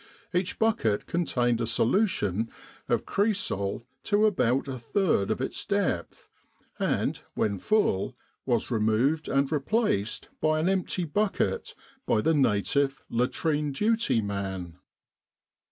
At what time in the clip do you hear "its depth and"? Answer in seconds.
5.41-7.17